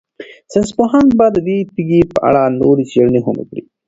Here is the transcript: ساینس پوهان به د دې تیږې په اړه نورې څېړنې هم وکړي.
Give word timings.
ساینس 0.51 0.69
پوهان 0.77 1.05
به 1.17 1.25
د 1.35 1.37
دې 1.47 1.57
تیږې 1.73 2.01
په 2.11 2.17
اړه 2.27 2.41
نورې 2.59 2.83
څېړنې 2.91 3.19
هم 3.25 3.35
وکړي. 3.39 3.61